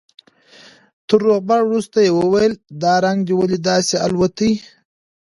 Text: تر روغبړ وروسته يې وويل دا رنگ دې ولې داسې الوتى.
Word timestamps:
تر 1.07 1.19
روغبړ 1.25 1.61
وروسته 1.65 1.97
يې 2.05 2.11
وويل 2.19 2.53
دا 2.83 2.93
رنگ 3.05 3.19
دې 3.27 3.33
ولې 3.37 3.57
داسې 3.69 3.95
الوتى. 4.05 4.51